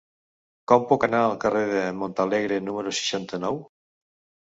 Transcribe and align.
Com 0.71 0.87
puc 0.91 1.05
anar 1.09 1.19
al 1.27 1.35
carrer 1.45 1.63
de 1.73 1.85
Montalegre 2.01 2.61
número 2.73 2.97
seixanta-nou? 3.05 3.65